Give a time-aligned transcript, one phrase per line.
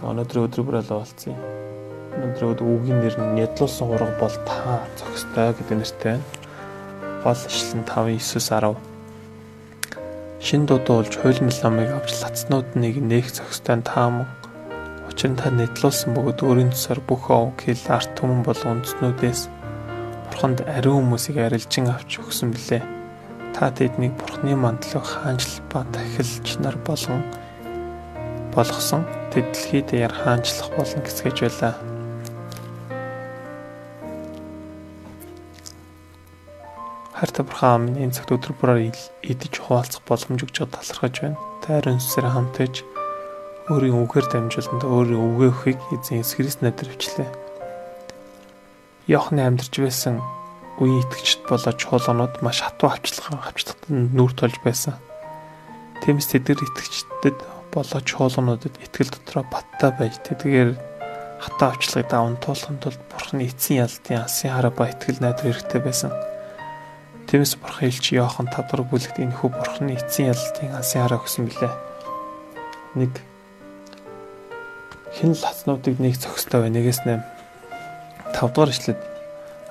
[0.00, 1.36] За өнөөдрийн өдөр бүр болцсон.
[2.16, 6.24] Өнөөдрийн өдөр үгийн нэр нь нядлуулсан ураг бол та зохистой гэдэг нэртэй байна.
[7.20, 8.80] Гол ишлэн 5:9-10
[10.40, 14.24] Шин дуудуулж хуйлмал намыг авч лацнууд нэг нээх зохистой тааман
[15.20, 19.52] Учир нь та нэтлүүлсэн бөгөөд өөрийн тусаар бүх овг хил арт түмэн бол үндснүүдээс
[20.32, 22.80] бурханд ариун хүмүүсийг арилжин авч өгсөн билээ.
[23.52, 27.20] Та тэднийг бурхны мандлыг хаанчл ба тахилч нар болон
[28.54, 31.74] болгосон тэд дэлхий дээр хаанчлах болон гэсгэж байлаа.
[37.20, 38.96] Харта бурхан минь энэ цагт өдөр бүрээр
[39.28, 41.38] идэж хуваалцах боломж өгч талархаж байна.
[41.60, 42.80] Тайрын сүсээр хамтаж
[43.68, 47.28] өөрийн үгээр дамжуулан өөрийн үгээ өхийг эзэн Есүс Христ надад өвчлээ.
[49.04, 50.24] Йохны амьдарч байсан
[50.80, 54.96] үеийн итгэгчд болоо чуулганууд маш хатуу авчлага авчлагт нүүр тулж байсан.
[56.00, 60.70] Тиймээс тэд итгэгчдэд болоо чуулгануудад итгэл дотроо баттай байж тэдгээр
[61.40, 66.12] хатаа авчлагыг даван туулахын тулд Бурхны эцсийн ялтын алсын хараа ба итгэл найдар хэрэгтэй байсан.
[67.30, 71.48] Тиймээс Бурхан хэлж Иохан 5 дугаар бүлэгт энэ хүү Бурхны эцсийн ялтын алсын хараа өгсөн
[71.48, 71.74] билээ.
[72.98, 73.24] 1
[75.16, 76.76] Хэн л хацнуудыг нэг зохистой байна.
[76.82, 77.24] Нэгээс 8
[78.36, 79.00] 5 дугаар ишлээд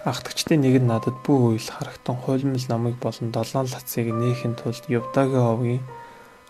[0.08, 5.44] Ахтагчдын нэг нь надад бүх үйл харагтан хуйлмал намыг болон долоон лацыг нээхин тулд Явдагийн
[5.44, 5.84] овгийн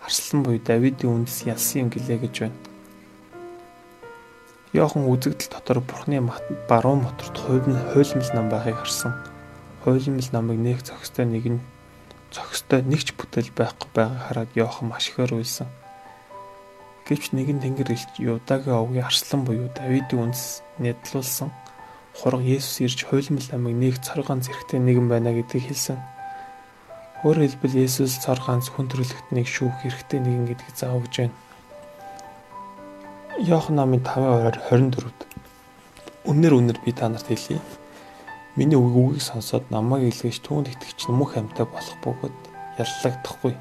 [0.04, 2.58] Арслан буй Давидын үндэс ялсан юм гэлээ гэж байна.
[4.72, 6.22] Йохан үзэгдэл дотор Бурхны
[6.70, 9.12] баруун моторт хуйлмал хуйлмал нам байхыг харсан.
[9.82, 11.60] Хуйлмал намыг нээх зохистой нэг нь
[12.30, 15.66] зохистой нэгч бүтээл байхгүй байгааг хараад Йохан маш ихээр уйлсан.
[17.10, 21.50] Гэвч нэгэн тэнгэр элч Юдагийн овгийн арслан буюу Давидын үндэс нэдлүүлсэн
[22.14, 25.98] хураг Есүс ирж хуйлмал намыг нэг цоргоон зэрэгтэй нэгэн байна гэдгийг хэлсэн.
[27.20, 31.36] Өөрөөр хэлбэл Есүс цар ганц хүн төрлөختнийг шүүх хэрэгтэй нэгэн гэдгийг заавж байна.
[33.36, 35.28] Иохан намын 5:24-д
[36.24, 37.60] Үнээр үнээр би та нарт хэлье.
[38.56, 42.36] Миний үгийг сонсоод намайг илгээж түүнд итгэж мөх амьтаа болох бөгөөд
[42.80, 43.52] яллагдахгүй.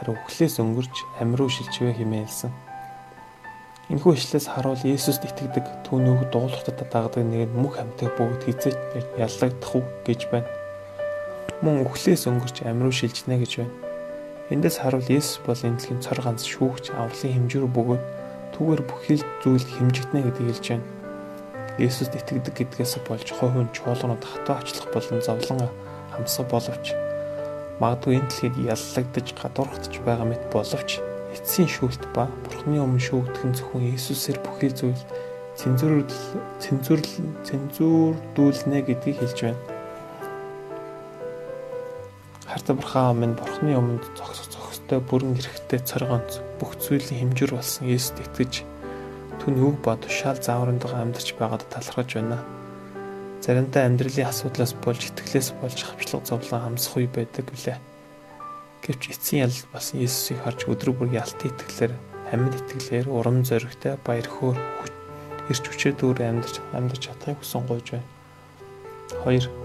[0.00, 2.52] Харин үхлээс өнгөрч амь руу шилжвэ хэмээн хэлсэн.
[3.92, 8.76] Энэхүү ишлээс харуул Есүст итгэдэг түүнийг дуулахтад дагдаг нэг нь мөх амьтаа бөгөөд хизээч
[9.20, 10.63] яллагдахгүй гэж байна
[11.64, 13.72] мөн үхлээс өнгөрч амь руу шилжнэ гэж байна.
[14.52, 18.02] Эндээс харуул Есүс бол энэ дэлхийн цор ганц шүүгч авралын хэмжүүр бөгөөд
[18.52, 20.86] түүгээр бүхэл зүйл хэмжигдэнэ гэдгийг хэлж байна.
[21.80, 25.72] Есүст итгэдэг гэдгээс болж хойхын чуулганууд хатуу ачлах болон зовлон
[26.12, 26.92] хамсах боловч
[27.80, 31.00] магадгүй энэ дэлхийд яллагдаж гадуурхтж байгаа мэт боловч
[31.34, 35.02] эцсийн шүүлт ба Бурхны өмнө шүүгдэх нь зөвхөн Есүсээр бүхий зүйл
[35.58, 36.06] цензур
[36.62, 37.00] цензур
[37.42, 39.73] цензурдүүлнэ гэдгийг хэлж байна.
[42.54, 48.22] Харта бурхан минь бурхны өмнөд зогсох зохистой бүрэн эрэхтэй цоргонц бүх зүйлийн хэмжүүр болсон Есүст
[48.22, 48.62] итгэж
[49.42, 52.38] түүний үг ба тушаал зааврындаа амьдарч байгаад талархаж байна.
[53.42, 57.82] Заримдаа амьдралын асуудлаас болж итгэлээс болж хавчлага зовлон хамсах үе байдаг билээ.
[58.86, 61.92] Гэвч эцсийн ялалт бас Есүсийг харж өдрө бүр ялтын итгэлээр
[62.30, 64.58] амьд итгэлээр урам зоригтой баяр хөөр
[65.50, 68.06] ирч хүчээр дүүр амьдарч амьдарч чадахыг хүсэн гойж байна.
[69.26, 69.63] 2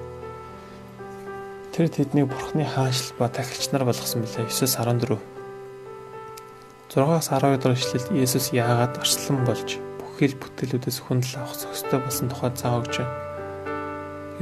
[1.80, 4.52] Тэр тэднийг бурхны хааншил ба тахилч нар болгосон билээ.
[4.52, 5.16] 9:14.
[6.92, 12.52] 6-аас 12 дахь ишлэлд Есүс яагаад арслан болж бүхэл бүтээлүүдээс хүндэл авах зохистой болсон тухай
[12.52, 13.16] заав өгч байна.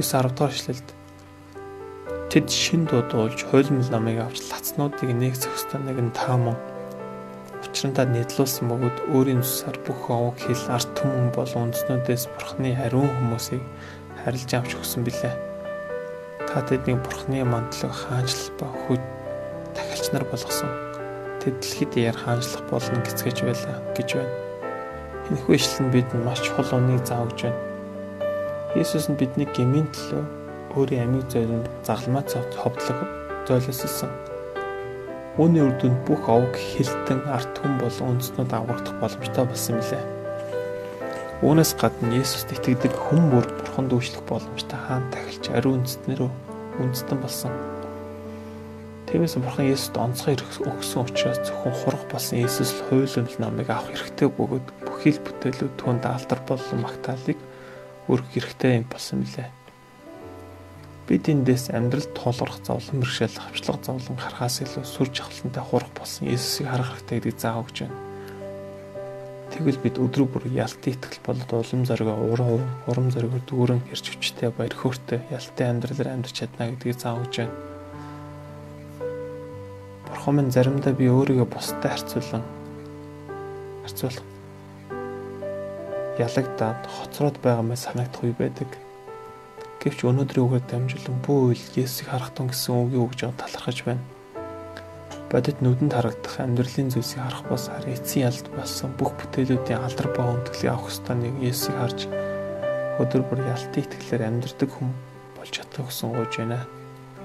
[0.02, 0.88] 9-10 дахь ишлэлд
[2.26, 6.58] Тэд шин дуудуулж хойлмол намыг авч лацнуудыг нэг зохистой нэг нь тааман
[7.62, 13.62] учрандаа нэдлүүлсэн бөгөөд өөрийн цусаар бүх овог хил арт түмэн бол үндснүүдээс бурхны ариун хүмүүсийг
[14.26, 15.47] харилж авч өгсөн билээ.
[16.58, 18.98] Та тэднийг бурхны мандлаг хаанчлал ба хүч
[19.78, 20.66] тахилч нар болгосон.
[21.38, 24.34] Тэд дэлхийд яар хаанчлах болно гэцгэж байлаа гэж байна.
[25.30, 27.62] Энэхүү ишлэл нь бидэнд маш чухал үнийг заавж байна.
[28.74, 30.24] Есүс нь бидний гмийн төлөө
[30.74, 33.06] өөрийн амийг зөөлөн загламаа цавц ховдлог
[33.46, 34.10] зөөлөсөлсөн.
[35.38, 40.04] Үүний үр дүнд бүх овг хилтэн арт хүн болон үндэстнүүд аврагдах боломжтой болсон билээ.
[41.46, 46.47] Үүнээс гадна Есүст итгэдэг хүн бүр бурханд үйлчлэх боломжтой хаан тахилч ариун үндэстнэрөө
[46.78, 47.52] үндэстэн болсон.
[49.08, 54.28] Тиймээс бурхан Есүст онцгой өгсөн учраас зөвхөн хурах болсон Есүс л хууль намыг авах хэрэгтэй
[54.28, 57.38] бөгөөд бүхий л бүтээлүүд түүнд алдар болон магтаалыг
[58.12, 59.48] өргөх хэрэгтэй юм болсон билээ.
[61.08, 66.68] Бид эндээс амьдралд тулгарх зовлон бэрхшээл хавчлага зовлон харахаас илүү сүр жавхлантай хурах болсон Есүсийг
[66.68, 68.07] харах хэрэгтэй гэдгийг заах өгч байна.
[69.58, 74.54] Тэгвэл бид өдрөө бүр ялтын итгэл болоод улам зоригоо урам урам зоригоор дүүрэн хэрч хүчтэй
[74.54, 77.58] баяр хөөртэй ялтын амьдралаар амьдарч чадна гэдгийг заавж байна.
[80.06, 82.46] Бурхан минь заримдаа би өөрийгөө бусдад харьцуулан
[83.82, 84.26] харьцуулах
[86.22, 88.70] ялагдаад хоцроод байгаа мэ санагдах үе байдаг.
[89.82, 94.06] Гэвч өнөөдрийн үгээр дамжуулан бүх үйл Есүсийг харах тун гэсэн үгийг өгж байгаа талархаж байна.
[95.28, 100.24] Бодит нүдэнд харагдах амьдралын зүйлсийг харах бас харин эцсийн ялд болсон бүх бүтээлүүдийн алдар ба
[100.24, 102.00] өндөглийг авах ёстой нэг Есүсийг харж
[102.96, 104.88] өдөр бүр ялтын итгэлээр амьдрдаг хүн
[105.36, 106.64] болж чадах гэсэн гуйж байна.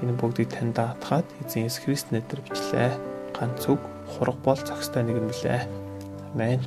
[0.04, 2.92] Энэ бүгдийг танд даатгаад эзэн Есүс Христ нэрээр бичлээ.
[3.40, 3.80] Ганц үг
[4.12, 5.64] хураг бол зохистой нэг юм лээ.
[6.36, 6.60] Амен.